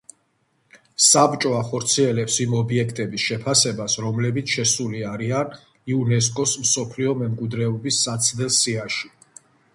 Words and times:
საბჭო 1.07 1.51
ახორციელებს 1.57 2.37
იმ 2.45 2.55
ობიექტების 2.59 3.25
შეფასებას, 3.25 3.99
რომლებიც 4.07 4.55
შესული 4.57 5.05
არიან 5.11 5.55
იუნესკოს 5.95 6.57
მსოფლიო 6.65 7.15
მემკვიდრეობის 7.23 8.03
საცდელ 8.09 8.53
სიაში. 8.59 9.15